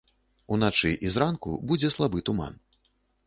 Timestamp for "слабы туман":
1.97-2.53